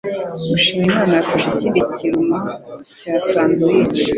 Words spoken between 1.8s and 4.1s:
kiruma cya sandwich.